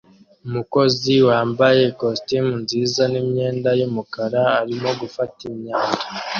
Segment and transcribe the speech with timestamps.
[0.47, 6.05] Umukozi wambaye ikositimu nziza n'imyenda y'umukara arimo gufata imyanda